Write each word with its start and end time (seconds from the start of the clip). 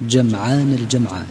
جمعان 0.00 0.72
الجمعان. 0.72 1.26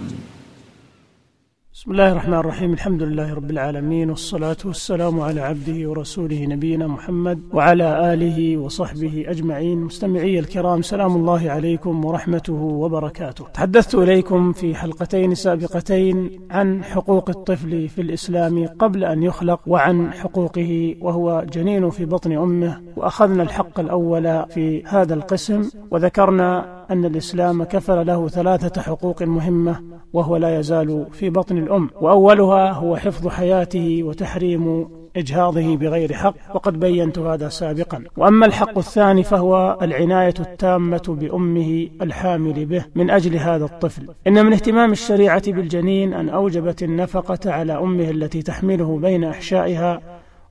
بسم 1.74 1.92
الله 1.92 2.12
الرحمن 2.12 2.34
الرحيم. 2.34 2.74
الحمد 2.74 3.04
لله 3.04 3.34
رب 3.34 3.52
العالمين 3.52 4.10
والصلاة 4.10 4.58
والسلام 4.66 5.20
على 5.20 5.42
عبده 5.42 5.90
ورسوله 5.90 6.46
نبينا 6.46 6.88
محمد 6.88 7.40
وعلى 7.54 8.14
آله 8.14 8.58
وصحبه 8.58 9.26
أجمعين. 9.28 9.78
مستمعي 9.82 10.40
الكرام 10.40 10.82
سلام 10.82 11.16
الله 11.16 11.52
عليكم 11.52 12.06
ورحمته 12.06 12.54
وبركاته. 12.54 13.46
تحدثت 13.54 13.96
إليكم 13.96 14.52
في 14.52 14.76
حلقتين 14.76 15.36
سابقتين 15.36 16.48
عن 16.52 16.84
حقوق 16.84 17.30
الطفل 17.30 17.90
في 17.90 18.02
الإسلام 18.02 18.68
قبل 18.68 19.04
أن 19.04 19.24
يخلق 19.24 19.60
وعن 19.68 20.14
حقوقه 20.14 20.96
وهو 21.02 21.46
جنين 21.54 21.90
في 21.90 22.06
بطن 22.06 22.32
أمه 22.32 22.82
وأخذنا 22.98 23.44
الحق 23.44 23.80
الأول 23.80 24.46
في 24.50 24.84
هذا 24.86 25.14
القسم 25.14 25.70
وذكرنا 25.92 26.85
أن 26.92 27.06
الإسلام 27.06 27.64
كفل 27.64 28.08
له 28.08 28.28
ثلاثة 28.28 28.82
حقوق 28.82 29.24
مهمة 29.24 29.84
وهو 30.14 30.38
لا 30.38 30.60
يزال 30.60 31.08
في 31.12 31.30
بطن 31.30 31.58
الأم. 31.58 31.90
وأولها 32.02 32.72
هو 32.72 32.96
حفظ 32.96 33.28
حياته 33.28 34.04
وتحريم 34.04 34.88
إجهاضه 35.16 35.76
بغير 35.76 36.14
حق 36.14 36.34
وقد 36.54 36.80
بينت 36.80 37.20
هذا 37.20 37.50
سابقا. 37.50 38.04
وأما 38.18 38.46
الحق 38.46 38.78
الثاني 38.78 39.24
فهو 39.24 39.78
العناية 39.82 40.34
التامة 40.40 41.04
بأمه 41.08 41.90
الحامل 42.02 42.66
به 42.66 42.86
من 42.96 43.10
أجل 43.10 43.36
هذا 43.36 43.66
الطفل. 43.66 44.08
إن 44.28 44.46
من 44.46 44.54
اهتمام 44.54 44.92
الشريعة 44.92 45.52
بالجنين 45.52 46.14
أن 46.14 46.30
أوجبت 46.30 46.84
النفقة 46.84 47.52
على 47.52 47.74
أمه 47.74 48.10
التي 48.10 48.42
تحمله 48.42 49.00
بين 49.00 49.24
أحشائها 49.24 50.02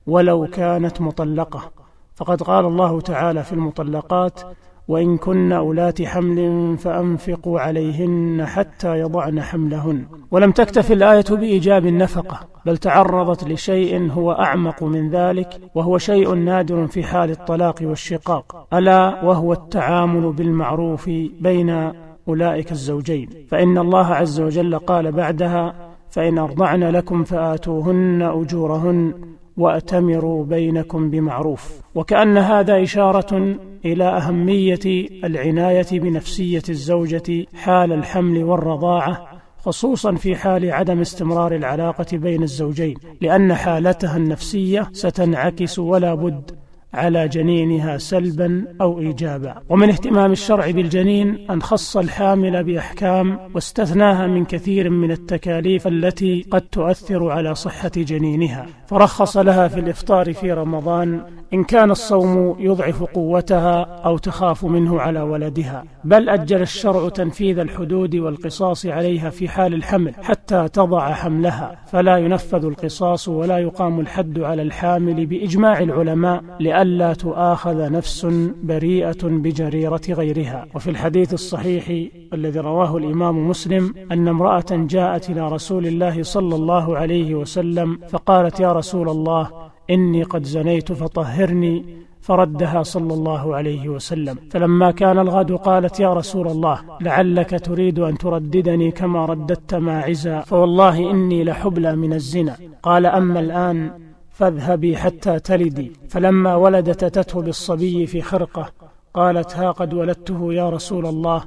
ولو 0.07 0.47
كانت 0.47 1.01
مطلقة. 1.01 1.71
فقد 2.15 2.43
قال 2.43 2.65
الله 2.65 3.01
تعالى 3.01 3.43
في 3.43 3.53
المطلقات 3.53 4.41
وإن 4.87 5.17
كن 5.17 5.51
أولات 5.51 6.01
حمل 6.01 6.77
فأنفقوا 6.77 7.59
عليهن 7.59 8.45
حتى 8.45 8.99
يضعن 8.99 9.41
حملهن. 9.41 10.05
ولم 10.31 10.51
تكتف 10.51 10.91
الآية 10.91 11.25
بإيجاب 11.29 11.85
النفقة 11.85 12.39
بل 12.65 12.77
تعرضت 12.77 13.43
لشيء 13.43 14.11
هو 14.11 14.31
أعمق 14.31 14.83
من 14.83 15.09
ذلك 15.09 15.59
وهو 15.75 15.97
شيء 15.97 16.33
نادر 16.33 16.87
في 16.87 17.03
حال 17.03 17.31
الطلاق 17.31 17.75
والشقاق. 17.81 18.67
ألا 18.73 19.23
وهو 19.23 19.53
التعامل 19.53 20.33
بالمعروف 20.33 21.09
بين 21.39 21.91
أولئك 22.27 22.71
الزوجين. 22.71 23.29
فإن 23.49 23.77
الله 23.77 24.05
عز 24.05 24.41
وجل 24.41 24.79
قال 24.79 25.11
بعدها 25.11 25.75
فإن 26.09 26.37
أرضعن 26.37 26.83
لكم 26.83 27.23
فآتوهن 27.23 28.21
أجورهن 28.21 29.13
وأتمروا 29.57 30.45
بينكم 30.45 31.09
بمعروف. 31.09 31.81
وكأن 31.95 32.37
هذا 32.37 32.83
إشارة 32.83 33.55
إلى 33.85 34.03
أهمية 34.03 35.07
العناية 35.23 35.87
بنفسية 35.91 36.63
الزوجة 36.69 37.45
حال 37.53 37.93
الحمل 37.93 38.43
والرضاعة 38.43 39.27
خصوصا 39.57 40.15
في 40.15 40.35
حال 40.35 40.71
عدم 40.71 41.01
استمرار 41.01 41.55
العلاقة 41.55 42.17
بين 42.17 42.43
الزوجين 42.43 42.95
لأن 43.21 43.53
حالتها 43.53 44.17
النفسية 44.17 44.89
ستنعكس 44.91 45.79
ولا 45.79 46.15
بد 46.15 46.51
على 46.95 47.27
جنينها 47.27 47.97
سلبا 47.97 48.65
أو 48.81 48.99
ايجابا. 48.99 49.55
ومن 49.69 49.89
اهتمام 49.89 50.31
الشرع 50.31 50.71
بالجنين 50.71 51.51
أن 51.51 51.61
خص 51.61 51.97
الحامل 51.97 52.63
بأحكام 52.63 53.39
واستثناها 53.55 54.27
من 54.27 54.45
كثير 54.45 54.89
من 54.89 55.11
التكاليف 55.11 55.87
التي 55.87 56.45
قد 56.51 56.61
تؤثر 56.61 57.31
على 57.31 57.55
صحة 57.55 57.91
جنينها. 57.97 58.65
فرخص 58.87 59.37
لها 59.37 59.67
في 59.67 59.79
الإفطار 59.79 60.33
في 60.33 60.51
رمضان 60.51 61.21
إن 61.53 61.63
كان 61.63 61.91
الصوم 61.91 62.55
يضعف 62.59 63.03
قوتها 63.03 63.83
أو 63.83 64.17
تخاف 64.17 64.65
منه 64.65 65.01
على 65.01 65.21
ولدها. 65.21 65.83
بل 66.03 66.29
أجل 66.29 66.61
الشرع 66.61 67.09
تنفيذ 67.09 67.59
الحدود 67.59 68.15
والقصاص 68.15 68.85
عليها 68.85 69.29
في 69.29 69.49
حال 69.49 69.73
الحمل 69.73 70.13
حتى 70.23 70.67
تضع 70.73 71.13
حملها. 71.13 71.75
فلا 71.87 72.17
ينفذ 72.17 72.65
القصاص 72.65 73.27
ولا 73.27 73.57
يقام 73.57 73.99
الحد 73.99 74.39
على 74.39 74.61
الحامل 74.61 75.25
بإجماع 75.25 75.79
العلماء 75.79 76.43
لئلا 76.85 77.13
تؤاخذ 77.13 77.91
نفس 77.91 78.27
بريئة 78.63 79.23
بجريرة 79.23 80.01
غيرها. 80.09 80.59
وفي 80.75 80.89
الحديث 80.89 81.33
الصحيح 81.33 81.85
الذي 82.33 82.59
رواه 82.59 82.97
الإمام 82.97 83.49
مسلم 83.49 83.93
أن 84.11 84.27
امرأة 84.27 84.65
جاءت 84.71 85.29
إلى 85.29 85.49
رسول 85.49 85.87
الله 85.87 86.23
صلى 86.23 86.55
الله 86.55 86.97
عليه 86.97 87.35
وسلم 87.35 87.99
فقالت 88.09 88.59
يا 88.59 88.71
رسول 88.71 89.09
الله 89.09 89.43
إني 89.89 90.23
قد 90.23 90.43
زنيت 90.43 90.91
فطهرني 90.91 91.75
فردها 92.21 92.83
صلى 92.83 93.13
الله 93.13 93.55
عليه 93.55 93.89
وسلم. 93.89 94.35
فلما 94.51 94.91
كان 94.91 95.19
الغد 95.19 95.51
قالت 95.51 95.99
يا 95.99 96.13
رسول 96.13 96.47
الله 96.47 96.77
لعلك 97.01 97.65
تريد 97.65 97.99
أن 97.99 98.17
ترددني 98.17 98.91
كما 98.91 99.25
رددت 99.25 99.75
ماعزا 99.75 100.39
فوالله 100.39 101.11
إني 101.11 101.43
لحبلى 101.43 101.95
من 101.95 102.13
الزنا. 102.13 102.55
قال 102.83 103.05
أما 103.05 103.39
الآن 103.39 104.04
فاذهبي 104.37 104.97
حتى 104.97 105.39
تلدي. 105.39 105.91
فلما 106.09 106.55
ولدت 106.55 107.03
اتته 107.03 107.41
بالصبي 107.41 108.05
في 108.05 108.21
خرقة. 108.21 108.65
قالت 109.13 109.55
ها 109.57 109.71
قد 109.71 109.93
ولدته 109.93 110.53
يا 110.53 110.69
رسول 110.69 111.05
الله. 111.05 111.39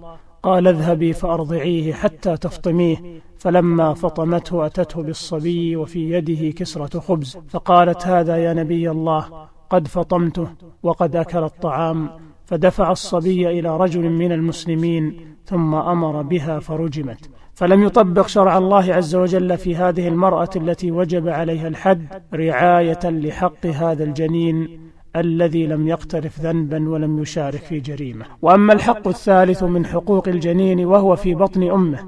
قال 0.42 0.68
اذهبي 0.68 1.12
فأرضعيه 1.12 1.92
حتى 1.92 2.36
تفطميه. 2.36 2.96
فلما 3.38 3.94
فطمته 3.94 4.66
أتته 4.66 5.02
بالصبي 5.02 5.76
وفي 5.76 6.10
يده 6.10 6.50
كسرة 6.50 7.00
خبز. 7.00 7.38
فقالت 7.48 8.06
هذا 8.06 8.36
يا 8.36 8.52
نبي 8.54 8.90
الله. 8.90 9.48
قد 9.70 9.88
فطمته 9.88 10.48
وقد 10.82 11.16
أكل 11.16 11.44
الطعام. 11.44 12.10
فدفع 12.44 12.90
الصبي 12.90 13.48
إلى 13.48 13.76
رجل 13.76 14.10
من 14.10 14.32
المسلمين 14.32 15.04
ثم 15.46 15.74
أمر 15.74 16.22
بها 16.22 16.58
فرجمت. 16.58 17.30
فلم 17.58 17.82
يطبق 17.82 18.26
شرع 18.26 18.58
الله 18.58 18.94
عز 18.94 19.14
وجل 19.14 19.58
في 19.58 19.76
هذه 19.76 20.08
المرأة 20.08 20.50
التي 20.56 20.90
وجب 20.90 21.28
عليها 21.28 21.68
الحد 21.68 22.06
رعاية 22.34 22.98
لحق 23.04 23.66
هذا 23.66 24.04
الجنين 24.04 24.80
الذي 25.16 25.66
لم 25.66 25.88
يقترف 25.88 26.40
ذنبا 26.40 26.88
ولم 26.88 27.22
يشارك 27.22 27.58
في 27.58 27.80
جريمة. 27.80 28.24
وأما 28.42 28.72
الحق 28.72 29.08
الثالث 29.08 29.62
من 29.62 29.86
حقوق 29.86 30.28
الجنين 30.28 30.84
وهو 30.84 31.16
في 31.16 31.34
بطن 31.34 31.70
أمه 31.70 31.98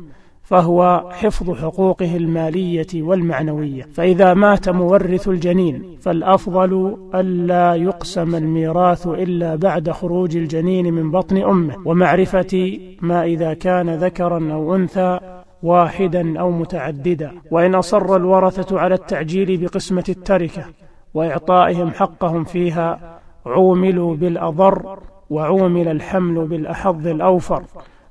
فهو 0.42 1.08
حفظ 1.10 1.50
حقوقه 1.50 2.16
المالية 2.16 2.86
والمعنوية. 2.94 3.88
فإذا 3.92 4.34
مات 4.34 4.68
مورث 4.68 5.28
الجنين 5.28 5.98
فالأفضل 6.00 6.96
ألا 7.14 7.74
يقسم 7.74 8.34
الميراث 8.34 9.06
إلا 9.06 9.56
بعد 9.56 9.90
خروج 9.90 10.36
الجنين 10.36 10.94
من 10.94 11.10
بطن 11.10 11.36
أمه. 11.36 11.76
ومعرفة 11.84 12.78
ما 13.00 13.24
إذا 13.24 13.54
كان 13.54 13.90
ذكرا 13.90 14.52
أو 14.52 14.74
أنثى 14.76 15.39
واحدا 15.62 16.40
أو 16.40 16.50
متعددا 16.50 17.32
وإن 17.50 17.74
أصر 17.74 18.16
الورثة 18.16 18.80
على 18.80 18.94
التعجيل 18.94 19.56
بقسمة 19.56 20.04
التركة 20.08 20.64
وإعطائهم 21.14 21.90
حقهم 21.90 22.44
فيها 22.44 23.18
عوملوا 23.46 24.16
بالأضر 24.16 24.98
وعومل 25.30 25.88
الحمل 25.88 26.46
بالأحظ 26.46 27.06
الأوفر. 27.06 27.62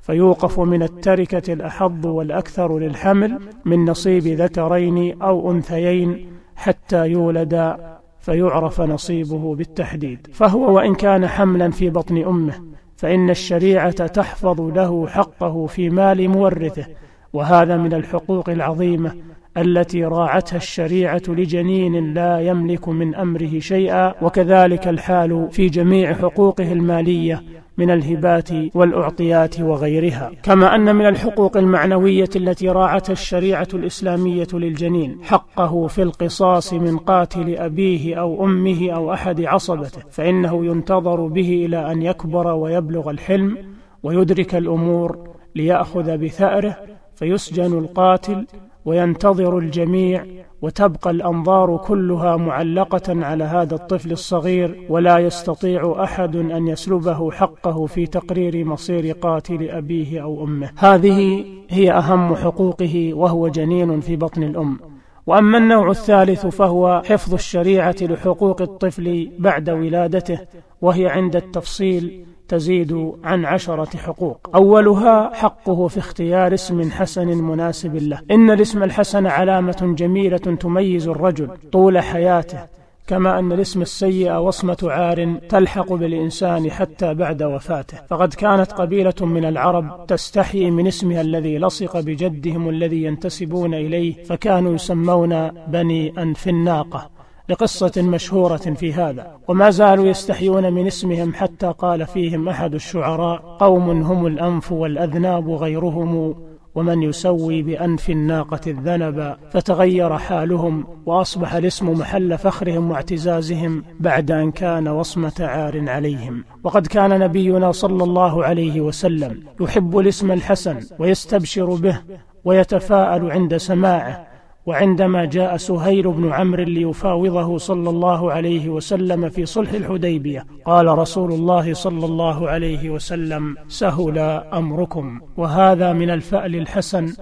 فيوقف 0.02 0.60
من 0.60 0.84
التركة 0.84 1.54
الأحظ 1.54 2.06
والأكثر 2.06 2.78
للحمل 2.78 3.40
من 3.66 3.86
نصيب 3.86 4.28
ذكرين 4.28 5.22
أو 5.22 5.52
أنثيين 5.52 6.28
حتى 6.56 7.08
يولد 7.08 7.78
فيعرف 8.20 8.82
نصيبه 8.82 9.56
بالتحديد. 9.56 10.28
فهو 10.34 10.76
وإن 10.76 10.96
كان 10.96 11.28
حملا 11.28 11.72
في 11.72 11.90
بطن 11.90 12.24
أمه 12.24 12.54
فإن 12.98 13.30
الشريعة 13.30 14.08
تحفظ 14.08 14.62
له 14.62 15.08
حقه 15.08 15.66
في 15.66 15.90
مال 15.90 16.30
مورثه 16.30 16.86
وهذا 17.34 17.78
من 17.78 17.94
الحقوق 17.94 18.50
العظيمة 18.50 19.14
التي 19.58 20.06
راعتها 20.06 20.58
الشريعة 20.58 21.22
لجنين 21.28 22.14
لا 22.14 22.40
يملك 22.40 22.88
من 22.88 23.16
أمره 23.16 23.60
شيئا 23.60 24.14
وكذلك 24.22 24.88
الحال 24.88 25.48
في 25.52 25.70
جميع 25.70 26.14
حقوقه 26.14 26.72
المالية 26.72 27.44
من 27.78 27.92
الهبات 27.92 28.50
والأعطيات 28.74 29.62
وغيرها. 29.62 30.32
كما 30.44 30.76
أن 30.76 30.96
من 30.96 31.06
الحقوق 31.06 31.58
المعنوية 31.58 32.30
التي 32.36 32.70
راعتها 32.70 33.14
الشريعة 33.14 33.68
الإسلامية 33.74 34.48
للجنين 34.54 35.18
حقه 35.24 35.88
في 35.88 36.02
القصاص 36.02 36.74
من 36.74 36.98
قاتل 36.98 37.56
أبيه 37.56 38.16
أو 38.16 38.46
أمه 38.46 38.92
أو 38.92 39.14
أحد 39.14 39.42
عصبته 39.42 40.02
فإنه 40.10 40.66
ينتظر 40.66 41.28
به 41.28 41.66
إلى 41.66 41.92
أن 41.92 42.02
يكبر 42.02 42.48
ويبلغ 42.48 43.10
الحلم 43.10 43.58
ويدرك 44.04 44.56
الأمور 44.56 45.30
ليأخذ 45.56 46.18
بثأره 46.18 46.78
فيسجن 47.20 47.78
القاتل 47.78 48.48
وينتظر 48.86 49.58
الجميع 49.58 50.26
وتبقى 50.62 51.12
الأنظار 51.12 51.78
كلها 51.78 52.38
معلقة 52.38 53.26
على 53.26 53.44
هذا 53.44 53.76
الطفل 53.76 54.12
الصغير 54.12 54.86
ولا 54.90 55.18
يستطيع 55.18 56.04
أحد 56.04 56.36
أن 56.36 56.68
يسلبه 56.68 57.32
حقه 57.32 57.86
في 57.86 58.06
تقرير 58.06 58.66
مصير 58.66 59.12
قاتل 59.12 59.70
أبيه 59.70 60.24
أو 60.24 60.44
أمه. 60.44 60.72
هذه 60.78 61.46
هي 61.70 61.92
أهم 61.92 62.36
حقوقه 62.36 63.14
وهو 63.14 63.48
جنين 63.48 64.00
في 64.00 64.16
بطن 64.16 64.44
الأم. 64.44 64.80
وأما 65.28 65.58
النوع 65.58 65.90
الثالث 65.90 66.46
فهو 66.46 67.02
حفظ 67.06 67.34
الشريعة 67.34 67.96
لحقوق 68.02 68.62
الطفل 68.62 69.32
بعد 69.40 69.70
ولادته 69.70 70.40
وهي 70.82 71.08
عند 71.08 71.36
التفصيل 71.36 72.26
تزيد 72.50 73.12
عن 73.24 73.46
عشرة 73.46 73.98
حقوق. 73.98 74.50
أولها 74.56 75.32
حقه 75.34 75.88
في 75.88 75.98
اختيار 76.00 76.54
اسم 76.54 76.92
حسن 76.92 77.28
مناسب 77.28 77.96
له. 77.96 78.20
إن 78.32 78.52
الاسم 78.52 78.84
الحسن 78.84 79.28
علامة 79.28 79.96
جميلة 79.98 80.38
تميز 80.38 81.08
الرجل 81.08 81.50
طول 81.72 82.00
حياته 82.00 82.60
كما 83.08 83.40
أن 83.40 83.52
الاسم 83.52 83.82
السيء 83.82 84.34
وصمة 84.34 84.78
عار 84.84 85.36
تلحق 85.50 85.94
بالإنسان 85.94 86.72
حتى 86.72 87.14
بعد 87.14 87.44
وفاته. 87.44 87.98
فقد 88.10 88.34
كانت 88.34 88.72
قبيلة 88.72 89.14
من 89.22 89.46
العرب 89.46 90.06
تستحيي 90.08 90.72
من 90.72 90.88
اسمها 90.88 91.22
الذي 91.22 91.58
لصق 91.58 92.00
بجدهم 92.00 92.70
الذي 92.70 93.04
ينتسبون 93.04 93.74
إليه 93.74 94.24
فكانوا 94.24 94.74
يسمون 94.76 95.52
بني 95.68 96.14
أنف 96.18 96.48
الناقة 96.48 97.19
لقصة 97.50 98.02
مشهورة 98.02 98.58
في 98.58 98.94
هذا. 98.94 99.38
وما 99.48 99.70
زالوا 99.70 100.06
يستحيون 100.08 100.74
من 100.74 100.88
اسمهم 100.88 101.34
حتى 101.34 101.74
قال 101.78 102.06
فيهم 102.06 102.50
أحد 102.50 102.74
الشعراء 102.74 103.58
قوم 103.60 104.02
هم 104.02 104.28
الأنف 104.28 104.72
والأذناب 104.72 105.50
غيرهم 105.50 106.36
ومن 106.76 107.04
يسوي 107.04 107.62
بأنف 107.62 108.10
الناقة 108.10 108.60
الذنب 108.68 109.36
فتغير 109.52 110.18
حالهم 110.18 110.88
وأصبح 111.06 111.54
الاسم 111.54 111.90
محل 111.90 112.38
فخرهم 112.38 112.92
واعتزازهم 112.92 113.84
بعد 114.00 114.32
أن 114.32 114.52
كان 114.52 114.88
وصمة 114.88 115.34
عار 115.40 115.90
عليهم. 115.90 116.44
وقد 116.64 116.88
كان 116.88 117.20
نبينا 117.20 117.72
صلى 117.72 118.04
الله 118.04 118.46
عليه 118.46 118.82
وسلم 118.82 119.44
يحب 119.62 119.98
الاسم 119.98 120.32
الحسن 120.32 120.80
ويستبشر 121.00 121.66
به 121.66 122.00
ويتفاءل 122.46 123.32
عند 123.32 123.58
سماعه 123.58 124.29
وعندما 124.70 125.26
جاء 125.26 125.58
سهيل 125.58 126.12
بن 126.12 126.32
عمرو 126.32 126.64
ليفاوضه 126.64 127.58
صلى 127.58 127.90
الله 127.90 128.32
عليه 128.32 128.70
وسلم 128.70 129.30
في 129.30 129.46
صلح 129.46 129.72
الحديبية 129.72 130.46
قال 130.66 130.88
رسول 130.98 131.32
الله 131.32 131.74
صلى 131.74 132.06
الله 132.06 132.50
عليه 132.50 132.90
وسلم 132.90 133.56
سهل 133.68 134.18
أمركم. 134.54 135.20
وهذا 135.38 135.94
من 135.94 136.10
الفأل 136.10 136.56
الحسن 136.56 137.14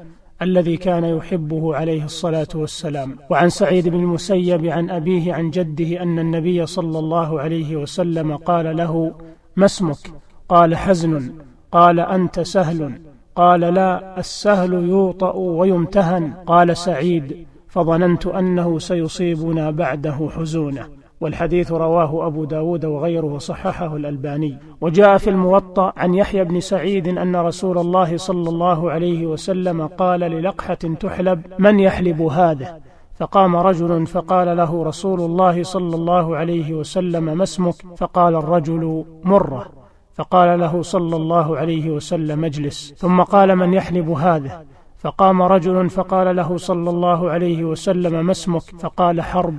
الذي 0.41 0.77
كان 0.77 1.03
يحبه 1.03 1.75
عليه 1.75 2.03
الصلاة 2.05 2.47
والسلام. 2.55 3.15
وعن 3.29 3.49
سعيد 3.49 3.89
بن 3.89 3.99
المسيب 3.99 4.65
عن 4.65 4.89
أبيه 4.89 5.33
عن 5.33 5.49
جده 5.49 6.01
أن 6.03 6.19
النبي 6.19 6.65
صلى 6.65 6.99
الله 6.99 7.39
عليه 7.39 7.75
وسلم 7.75 8.35
قال 8.35 8.77
له 8.77 9.15
ما 9.55 9.65
اسمك؟ 9.65 10.03
قال 10.49 10.75
حزن. 10.75 11.31
قال 11.71 11.99
أنت 11.99 12.39
سهل. 12.39 13.06
قال 13.37 13.59
لا 13.59 14.19
السهل 14.19 14.73
يوطأ 14.73 15.31
ويمتهن 15.35 16.33
قال 16.47 16.77
سعيد 16.77 17.45
فظننت 17.67 18.27
أنه 18.27 18.79
سيصيبنا 18.79 19.71
بعده 19.71 20.29
حزونة. 20.35 20.85
والحديث 21.21 21.71
رواه 21.71 22.27
أبو 22.27 22.45
داود 22.45 22.85
وغيره 22.85 23.37
صححه 23.37 23.95
الألباني. 23.95 24.57
وجاء 24.81 25.17
في 25.17 25.29
الموطأ 25.29 25.93
عن 25.97 26.13
يحيى 26.13 26.43
بن 26.43 26.59
سعيد 26.59 27.07
أن 27.07 27.35
رسول 27.35 27.77
الله 27.77 28.17
صلى 28.17 28.49
الله 28.49 28.91
عليه 28.91 29.25
وسلم 29.25 29.87
قال 29.87 30.19
للقحة 30.19 30.73
تحلب 30.73 31.41
من 31.59 31.79
يحلب 31.79 32.21
هذا؟ 32.21 32.79
فقام 33.15 33.55
رجل 33.55 34.07
فقال 34.07 34.57
له 34.57 34.83
رسول 34.83 35.21
الله 35.21 35.63
صلى 35.63 35.95
الله 35.95 36.35
عليه 36.35 36.73
وسلم 36.73 37.37
ما 37.37 37.43
اسمك؟ 37.43 37.75
فقال 37.97 38.35
الرجل 38.35 39.05
مرة. 39.23 39.76
فقال 40.17 40.59
له 40.59 40.81
صلى 40.81 41.15
الله 41.15 41.57
عليه 41.57 41.89
وسلم 41.89 42.45
اجلس. 42.45 42.93
ثم 42.97 43.21
قال 43.21 43.55
من 43.55 43.73
يحلب 43.73 44.09
هذا 44.09 44.65
فقام 44.97 45.41
رجل 45.41 45.89
فقال 45.89 46.35
له 46.35 46.57
صلى 46.57 46.89
الله 46.89 47.29
عليه 47.29 47.63
وسلم 47.63 48.25
ما 48.25 48.31
اسمك؟ 48.31 48.61
فقال 48.79 49.21
حرب. 49.21 49.57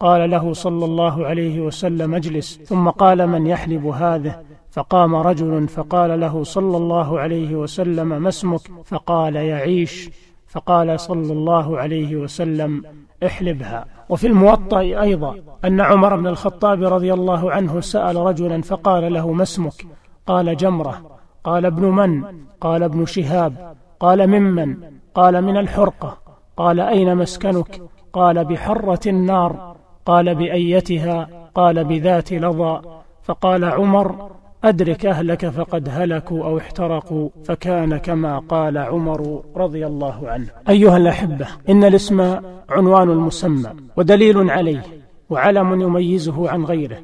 قال 0.00 0.30
له 0.30 0.52
صلى 0.52 0.84
الله 0.84 1.26
عليه 1.26 1.60
وسلم 1.60 2.14
اجلس. 2.14 2.60
ثم 2.64 2.88
قال 2.88 3.26
من 3.26 3.46
يحلب 3.46 3.86
هذا 3.86 4.42
فقام 4.70 5.14
رجل 5.14 5.68
فقال 5.68 6.20
له 6.20 6.44
صلى 6.44 6.76
الله 6.76 7.20
عليه 7.20 7.56
وسلم 7.56 8.22
ما 8.22 8.28
اسمك؟ 8.28 8.60
فقال 8.84 9.36
يعيش. 9.36 10.10
فقال 10.48 11.00
صلى 11.00 11.32
الله 11.32 11.78
عليه 11.78 12.16
وسلم 12.16 12.82
احلبها. 13.24 13.84
وفي 14.08 14.26
الموطأ 14.26 14.80
أيضا 14.80 15.36
أن 15.64 15.80
عمر 15.80 16.16
بن 16.16 16.26
الخطاب 16.26 16.82
رضي 16.82 17.12
الله 17.12 17.52
عنه 17.52 17.80
سأل 17.80 18.16
رجلا 18.16 18.62
فقال 18.62 19.12
له 19.12 19.32
ما 19.32 19.42
اسمك؟ 19.42 19.86
قال 20.26 20.56
جمرة. 20.56 21.02
قال 21.44 21.66
ابن 21.66 21.84
من؟ 21.84 22.24
قال 22.60 22.82
ابن 22.82 23.06
شهاب. 23.06 23.74
قال 24.00 24.26
ممن 24.26 24.76
قال 25.14 25.44
من 25.44 25.56
الحرقة. 25.56 26.18
قال 26.56 26.80
أين 26.80 27.16
مسكنك؟ 27.16 27.82
قال 28.12 28.44
بحرة 28.44 29.08
النار. 29.08 29.76
قال 30.06 30.34
بأيتها. 30.34 31.28
قال 31.54 31.84
بذات 31.84 32.32
لظى. 32.32 32.80
فقال 33.22 33.64
عمر 33.64 34.30
أدرك 34.64 35.06
أهلك 35.06 35.48
فقد 35.48 35.88
هلكوا 35.88 36.44
أو 36.44 36.58
احترقوا 36.58 37.28
فكان 37.44 37.96
كما 37.96 38.38
قال 38.38 38.78
عمر 38.78 39.42
رضي 39.56 39.86
الله 39.86 40.28
عنه. 40.28 40.46
أيها 40.68 40.96
الأحبة 40.96 41.46
إن 41.68 41.84
الاسم 41.84 42.36
عنوان 42.68 43.10
المسمى 43.10 43.70
ودليل 43.96 44.50
عليه 44.50 44.82
وعلم 45.30 45.80
يميزه 45.80 46.50
عن 46.50 46.64
غيره 46.64 46.98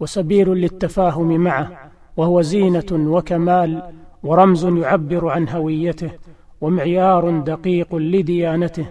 وسبيل 0.00 0.48
للتفاهم 0.48 1.40
معه 1.40 1.70
وهو 2.16 2.42
زينة 2.42 2.90
وكمال 2.92 3.82
ورمز 4.22 4.64
يعبر 4.64 5.28
عن 5.28 5.48
هويته 5.48 6.10
ومعيار 6.60 7.30
دقيق 7.40 7.94
لديانته 7.94 8.86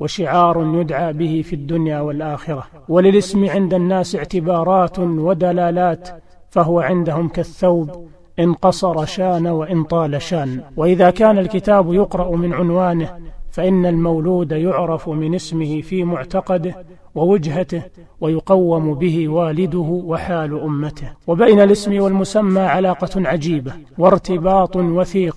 وشعار 0.00 0.74
يدعى 0.80 1.12
به 1.12 1.42
في 1.44 1.52
الدنيا 1.52 2.00
والآخرة. 2.00 2.64
وللاسم 2.88 3.50
عند 3.50 3.74
الناس 3.74 4.16
اعتبارات 4.16 4.98
ودلالات 4.98 6.08
فهو 6.52 6.80
عندهم 6.80 7.28
كالثوب 7.28 7.90
إن 8.38 8.54
قصر 8.54 9.04
شان 9.04 9.46
وإن 9.46 9.84
طال 9.84 10.22
شان. 10.22 10.60
وإذا 10.76 11.10
كان 11.10 11.38
الكتاب 11.38 11.92
يقرأ 11.92 12.36
من 12.36 12.52
عنوانه 12.52 13.10
فإن 13.50 13.86
المولود 13.86 14.52
يعرف 14.52 15.08
من 15.08 15.34
اسمه 15.34 15.80
في 15.80 16.04
معتقده 16.04 16.74
ووجهته 17.14 17.82
ويقوم 18.20 18.94
به 18.94 19.28
والده 19.28 20.02
وحال 20.04 20.60
أمته. 20.60 21.08
وبين 21.26 21.60
الاسم 21.60 22.02
والمسمى 22.02 22.60
علاقة 22.60 23.28
عجيبة 23.28 23.72
وارتباط 23.98 24.76
وثيق. 24.76 25.36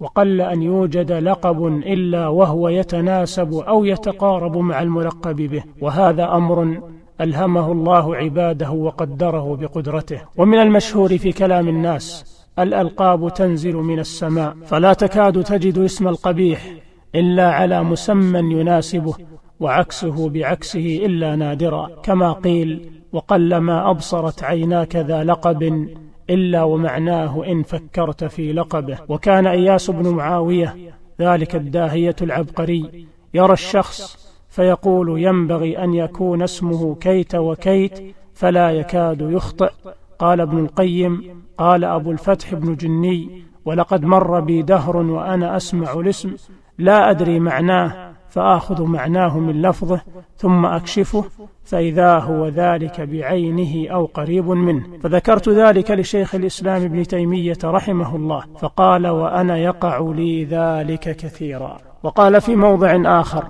وقل 0.00 0.40
أن 0.40 0.62
يوجد 0.62 1.12
لقب 1.12 1.66
إلا 1.66 2.28
وهو 2.28 2.68
يتناسب 2.68 3.54
أو 3.54 3.84
يتقارب 3.84 4.56
مع 4.56 4.82
الملقب 4.82 5.36
به. 5.36 5.62
وهذا 5.80 6.34
أمر 6.34 6.80
ألهمه 7.20 7.72
الله 7.72 8.16
عباده 8.16 8.70
وقدره 8.70 9.56
بقدرته. 9.56 10.20
ومن 10.36 10.58
المشهور 10.58 11.18
في 11.18 11.32
كلام 11.32 11.68
الناس 11.68 12.36
الألقاب 12.58 13.34
تنزل 13.34 13.74
من 13.74 13.98
السماء 13.98 14.56
فلا 14.66 14.92
تكاد 14.92 15.44
تجد 15.44 15.78
اسم 15.78 16.08
القبيح 16.08 16.72
إلا 17.14 17.52
على 17.52 17.82
مسمى 17.82 18.38
يناسبه 18.38 19.14
وعكسه 19.60 20.28
بعكسه 20.28 21.00
إلا 21.06 21.36
نادرا. 21.36 21.90
كما 22.02 22.32
قيل 22.32 22.90
وقلما 23.12 23.90
أبصرت 23.90 24.42
عيناك 24.42 24.96
ذا 24.96 25.24
لقب 25.24 25.88
إلا 26.30 26.62
ومعناه 26.62 27.44
إن 27.46 27.62
فكرت 27.62 28.24
في 28.24 28.52
لقبه. 28.52 28.98
وكان 29.08 29.46
إياس 29.46 29.90
بن 29.90 30.08
معاوية 30.08 30.76
ذلك 31.20 31.56
الداهية 31.56 32.16
العبقري 32.22 33.06
يرى 33.34 33.52
الشخص 33.52 34.25
فيقول 34.56 35.22
ينبغي 35.22 35.84
أن 35.84 35.94
يكون 35.94 36.42
اسمه 36.42 36.94
كيت 36.94 37.34
وكيت 37.34 38.14
فلا 38.34 38.70
يكاد 38.70 39.20
يخطئ. 39.20 39.70
قال 40.18 40.40
ابن 40.40 40.58
القيم 40.58 41.42
قال 41.58 41.84
أبو 41.84 42.10
الفتح 42.10 42.54
بن 42.54 42.74
جني 42.74 43.42
ولقد 43.64 44.04
مر 44.04 44.40
بي 44.40 44.62
دهر 44.62 44.96
وأنا 44.96 45.56
أسمع 45.56 45.92
الاسم 45.92 46.36
لا 46.78 47.10
أدري 47.10 47.40
معناه 47.40 48.12
فآخذ 48.28 48.82
معناه 48.82 49.38
من 49.38 49.62
لفظه 49.62 50.00
ثم 50.36 50.66
أكشفه 50.66 51.24
فإذا 51.64 52.18
هو 52.18 52.48
ذلك 52.48 53.00
بعينه 53.00 53.92
أو 53.94 54.04
قريب 54.04 54.48
منه. 54.48 54.84
فذكرت 55.02 55.48
ذلك 55.48 55.90
لشيخ 55.90 56.34
الإسلام 56.34 56.82
ابن 56.82 57.02
تيمية 57.02 57.58
رحمه 57.64 58.16
الله 58.16 58.44
فقال 58.58 59.06
وأنا 59.06 59.58
يقع 59.58 60.12
لي 60.16 60.44
ذلك 60.44 61.16
كثيرا. 61.16 61.78
وقال 62.02 62.40
في 62.40 62.56
موضع 62.56 63.20
آخر 63.20 63.44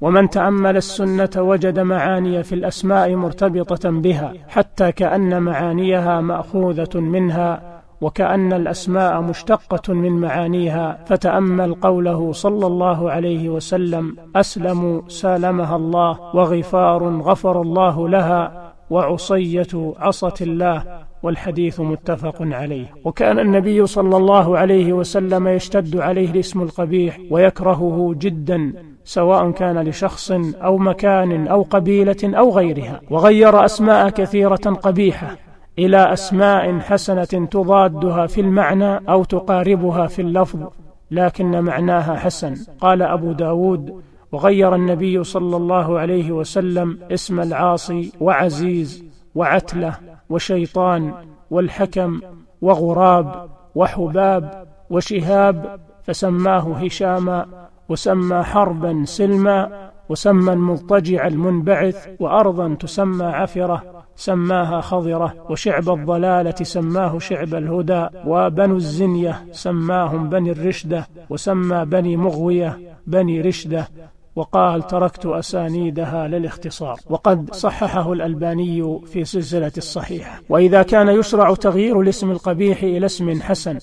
ومن 0.00 0.30
تأمل 0.30 0.76
السنة 0.76 1.30
وجد 1.36 1.78
معاني 1.78 2.42
في 2.42 2.54
الأسماء 2.54 3.14
مرتبطة 3.16 3.90
بها 3.90 4.32
حتى 4.48 4.92
كأن 4.92 5.42
معانيها 5.42 6.20
مأخوذة 6.20 7.00
منها 7.00 7.78
وكأن 8.00 8.52
الأسماء 8.52 9.20
مشتقة 9.20 9.94
من 9.94 10.12
معانيها 10.12 11.04
فتأمل 11.06 11.74
قوله 11.74 12.32
صلى 12.32 12.66
الله 12.66 13.10
عليه 13.10 13.48
وسلم 13.48 14.16
أسلم 14.36 15.02
سالمها 15.08 15.76
الله 15.76 16.20
وغفار 16.34 17.20
غفر 17.20 17.62
الله 17.62 18.08
لها 18.08 18.72
وعصية 18.90 19.94
عصت 19.98 20.42
الله 20.42 20.84
والحديث 21.22 21.80
متفق 21.80 22.36
عليه. 22.40 22.86
وكان 23.04 23.38
النبي 23.38 23.86
صلى 23.86 24.16
الله 24.16 24.58
عليه 24.58 24.92
وسلم 24.92 25.48
يشتد 25.48 25.96
عليه 25.96 26.30
الاسم 26.30 26.62
القبيح 26.62 27.18
ويكرهه 27.30 28.14
جدا 28.18 28.72
سواء 29.08 29.50
كان 29.50 29.78
لشخص 29.88 30.30
أو 30.62 30.78
مكان 30.78 31.48
أو 31.48 31.62
قبيلة 31.62 32.16
أو 32.24 32.50
غيرها 32.50 33.00
وغير 33.10 33.64
أسماء 33.64 34.10
كثيرة 34.10 34.76
قبيحة 34.82 35.36
إلى 35.78 36.12
أسماء 36.12 36.78
حسنة 36.78 37.24
تضادها 37.24 38.26
في 38.26 38.40
المعنى 38.40 38.96
أو 39.08 39.24
تقاربها 39.24 40.06
في 40.06 40.22
اللفظ 40.22 40.68
لكن 41.10 41.60
معناها 41.60 42.16
حسن. 42.16 42.54
قال 42.80 43.02
أبو 43.02 43.32
داود 43.32 44.02
وغير 44.32 44.74
النبي 44.74 45.24
صلى 45.24 45.56
الله 45.56 45.98
عليه 45.98 46.32
وسلم 46.32 46.98
اسم 47.12 47.40
العاصي 47.40 48.12
وعزيز 48.20 49.04
وعتلة 49.34 49.94
وشيطان 50.30 51.12
والحكم 51.50 52.20
وغراب 52.60 53.48
وحباب 53.74 54.66
وشهاب 54.90 55.80
فسماه 56.04 56.76
هشاما 56.76 57.68
وسمى 57.88 58.42
حربا 58.42 59.02
سلما 59.04 59.90
وسمى 60.08 60.52
المضطجع 60.52 61.26
المنبعث 61.26 62.08
وأرضا 62.20 62.74
تسمى 62.74 63.24
عفرة 63.24 64.04
سماها 64.16 64.80
خضرة 64.80 65.34
وشعب 65.50 65.88
الضلالة 65.88 66.54
سماه 66.62 67.18
شعب 67.18 67.54
الهدى 67.54 68.06
وبنو 68.26 68.76
الزنية 68.76 69.44
سماهم 69.52 70.28
بني 70.28 70.50
الرشدة 70.50 71.06
وسمى 71.30 71.84
بني 71.84 72.16
مغوية 72.16 72.78
بني 73.06 73.40
رشدة. 73.40 73.88
وقال 74.36 74.86
تركت 74.86 75.26
أسانيدها 75.26 76.28
للاختصار. 76.28 77.00
وقد 77.10 77.54
صححه 77.54 78.12
الألباني 78.12 79.00
في 79.06 79.24
سلسلة 79.24 79.72
الصحيحة 79.76 80.40
وإذا 80.48 80.82
كان 80.82 81.08
يشرع 81.08 81.54
تغيير 81.54 82.00
الاسم 82.00 82.30
القبيح 82.30 82.82
إلى 82.82 83.06
اسم 83.06 83.42
حسن 83.42 83.78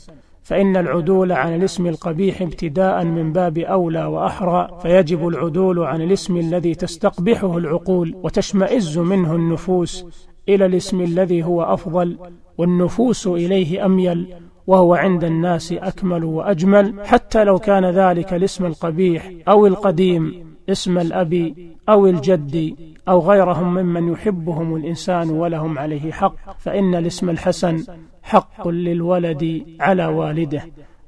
فإن 0.46 0.78
العدول 0.78 1.32
عن 1.32 1.56
الاسم 1.56 1.88
القبيح 1.88 2.42
ابتداء 2.42 3.04
من 3.04 3.34
باب 3.34 3.58
أولى 3.58 4.06
وأحرى 4.06 4.80
فيجب 4.82 5.28
العدول 5.28 5.80
عن 5.80 6.02
الاسم 6.02 6.38
الذي 6.38 6.76
تستقبحه 6.76 7.58
العقول 7.58 8.16
وتشمئز 8.24 8.98
منه 8.98 9.36
النفوس 9.36 10.06
إلى 10.50 10.66
الاسم 10.66 11.02
الذي 11.02 11.44
هو 11.44 11.64
أفضل 11.64 12.18
والنفوس 12.58 13.28
إليه 13.28 13.86
أميل 13.86 14.34
وهو 14.68 14.96
عند 14.96 15.24
الناس 15.24 15.72
أكمل 15.74 16.24
وأجمل 16.24 17.06
حتى 17.06 17.44
لو 17.44 17.60
كان 17.60 17.86
ذلك 17.86 18.34
الاسم 18.34 18.66
القبيح 18.66 19.32
أو 19.48 19.68
القديم 19.68 20.46
اسم 20.70 20.98
الأب 20.98 21.54
أو 21.90 22.08
الجد 22.08 22.76
أو 23.08 23.20
غيرهم 23.20 23.74
ممن 23.74 24.12
يحبهم 24.12 24.76
الإنسان 24.76 25.30
ولهم 25.30 25.80
عليه 25.80 26.12
حق 26.12 26.36
فإن 26.60 26.96
الاسم 26.96 27.30
الحسن 27.30 27.84
حق 28.26 28.68
للولد 28.68 29.66
على 29.80 30.06
والده 30.06 30.62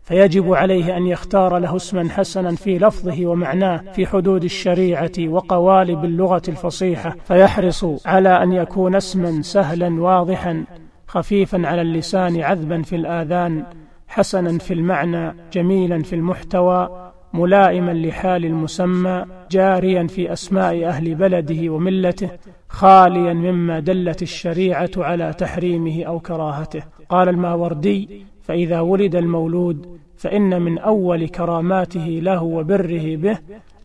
فيجب 0.04 0.54
عليه 0.54 0.98
أن 0.98 1.08
يختار 1.08 1.58
له 1.58 1.76
اسما 1.76 2.10
حسنا 2.10 2.56
في 2.56 2.78
لفظه 2.78 3.26
ومعناه 3.26 3.78
في 3.78 4.08
حدود 4.08 4.44
الشريعة 4.44 5.12
وقوالب 5.20 6.06
اللغة 6.06 6.42
الفصيحة 6.48 7.16
فيحرص 7.26 8.08
على 8.08 8.44
أن 8.44 8.52
يكون 8.52 8.96
اسما 8.96 9.42
سهلا 9.42 10.02
واضحا 10.02 10.64
خفيفا 11.08 11.68
على 11.68 11.82
اللسان 11.82 12.42
عذبا 12.42 12.82
في 12.82 12.96
الآذان 12.96 13.64
حسنا 14.08 14.58
في 14.58 14.74
المعنى 14.74 15.36
جميلا 15.54 16.04
في 16.04 16.16
المحتوى 16.16 17.12
ملائما 17.34 17.92
لحال 17.92 18.46
المسمى 18.46 19.26
جاريا 19.52 20.08
في 20.08 20.34
أسماء 20.34 20.86
أهل 20.86 21.16
بلده 21.16 21.70
وملته 21.70 22.30
خاليا 22.70 23.34
مما 23.34 23.80
دلت 23.80 24.22
الشريعة 24.22 24.92
على 24.98 25.34
تحريمه 25.38 26.04
أو 26.04 26.20
كراهته. 26.20 26.84
قال 27.10 27.30
الماوردي 27.30 28.26
فإذا 28.44 28.80
ولد 28.80 29.16
المولود 29.16 30.00
فإن 30.18 30.62
من 30.62 30.78
أول 30.78 31.28
كراماته 31.28 32.20
له 32.24 32.44
وبره 32.44 33.16
به 33.16 33.38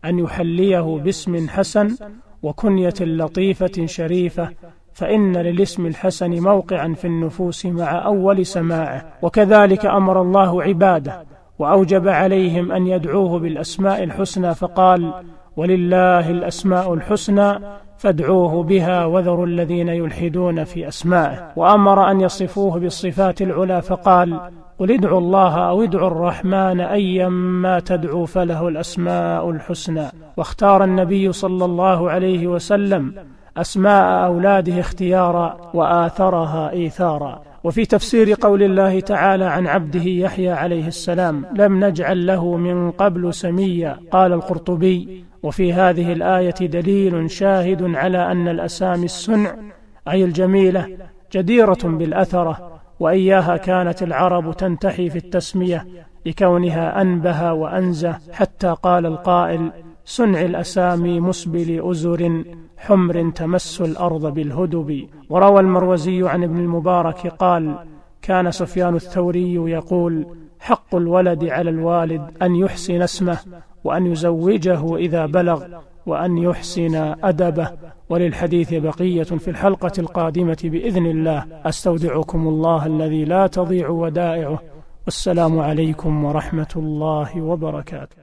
أن 0.05 0.19
يحليه 0.19 0.99
باسم 1.03 1.49
حسن 1.49 1.95
وكنية 2.43 2.93
لطيفة 3.01 3.85
شريفة 3.85 4.49
فإن 4.93 5.37
للاسم 5.37 5.85
الحسن 5.85 6.31
موقعا 6.31 6.93
في 6.93 7.07
النفوس 7.07 7.65
مع 7.65 8.05
أول 8.05 8.45
سماعه. 8.45 9.05
وكذلك 9.21 9.85
أمر 9.85 10.21
الله 10.21 10.63
عباده 10.63 11.25
وأوجب 11.59 12.07
عليهم 12.07 12.71
أن 12.71 12.87
يدعوه 12.87 13.39
بالأسماء 13.39 14.03
الحسنى 14.03 14.55
فقال 14.55 15.13
ولله 15.57 16.29
الأسماء 16.29 16.93
الحسنى 16.93 17.59
فادعوه 18.03 18.63
بها 18.63 19.05
وذروا 19.05 19.45
الذين 19.45 19.89
يلحدون 19.89 20.63
في 20.63 20.87
أسمائه. 20.87 21.51
وأمر 21.55 22.11
أن 22.11 22.21
يصفوه 22.21 22.79
بالصفات 22.79 23.41
العلى 23.41 23.81
فقال 23.81 24.39
قل 24.79 24.91
ادعوا 24.91 25.19
الله 25.19 25.69
أو 25.69 25.83
ادعوا 25.83 26.07
الرحمن 26.07 26.79
أيما 26.79 27.79
تدعوا 27.79 28.25
فله 28.25 28.67
الأسماء 28.67 29.49
الحسنى. 29.49 30.07
واختار 30.37 30.83
النبي 30.83 31.31
صلى 31.31 31.65
الله 31.65 32.11
عليه 32.11 32.47
وسلم 32.47 33.13
أسماء 33.57 34.25
أولاده 34.25 34.79
اختيارا 34.79 35.57
وآثرها 35.73 36.69
إيثارا. 36.71 37.41
وفي 37.63 37.85
تفسير 37.85 38.33
قول 38.33 38.63
الله 38.63 38.99
تعالى 38.99 39.45
عن 39.45 39.67
عبده 39.67 40.03
يحيى 40.03 40.51
عليه 40.51 40.87
السلام 40.87 41.45
لم 41.55 41.85
نجعل 41.85 42.25
له 42.27 42.57
من 42.57 42.91
قبل 42.91 43.33
سميا. 43.33 43.99
قال 44.11 44.33
القرطبي 44.33 45.25
وفي 45.43 45.73
هذه 45.73 46.13
الآية 46.13 46.67
دليل 46.67 47.31
شاهد 47.31 47.95
على 47.95 48.31
أن 48.31 48.47
الأسامي 48.47 49.05
السنع 49.05 49.55
أي 50.07 50.23
الجميلة 50.23 50.97
جديرة 51.33 51.79
بالأثرة 51.83 52.81
وإياها 52.99 53.57
كانت 53.57 54.03
العرب 54.03 54.57
تنتحي 54.57 55.09
في 55.09 55.17
التسمية 55.17 55.87
لكونها 56.25 57.01
أنبه 57.01 57.53
وأنزه 57.53 58.17
حتى 58.31 58.75
قال 58.83 59.05
القائل 59.05 59.71
صنع 60.05 60.41
الأسامي 60.41 61.19
مسبل 61.19 61.89
أزر 61.89 62.43
حمر 62.77 63.29
تمس 63.29 63.81
الأرض 63.81 64.33
بالهدب. 64.33 65.07
وروى 65.29 65.59
المروزي 65.59 66.27
عن 66.27 66.43
ابن 66.43 66.59
المبارك 66.59 67.27
قال 67.27 67.75
كان 68.21 68.51
سفيان 68.51 68.95
الثوري 68.95 69.53
يقول 69.53 70.25
حق 70.59 70.95
الولد 70.95 71.45
على 71.45 71.69
الوالد 71.69 72.21
أن 72.41 72.55
يحسن 72.55 73.01
اسمه 73.01 73.37
وأن 73.83 74.07
يزوجه 74.07 74.95
إذا 74.95 75.25
بلغ 75.25 75.63
وأن 76.05 76.37
يحسن 76.37 76.95
أدبه 77.23 77.71
وللحديث 78.09 78.73
بقية 78.73 79.23
في 79.23 79.47
الحلقة 79.47 79.91
القادمة 79.99 80.57
بإذن 80.63 81.05
الله. 81.05 81.45
أستودعكم 81.65 82.47
الله 82.47 82.85
الذي 82.85 83.25
لا 83.25 83.47
تضيع 83.47 83.89
ودائعه. 83.89 84.61
والسلام 85.05 85.59
عليكم 85.59 86.25
ورحمة 86.25 86.73
الله 86.75 87.41
وبركاته. 87.41 88.22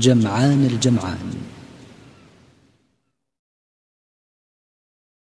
جمعان 0.00 0.64
الجمعان. 0.72 1.34